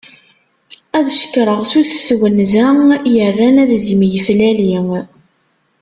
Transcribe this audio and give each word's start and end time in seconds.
Ad 0.97 1.07
cekreɣ 1.19 1.59
sut 1.71 1.89
twenza, 2.07 2.65
yerran 3.13 3.55
abzim 3.63 4.01
yeflali. 4.13 4.75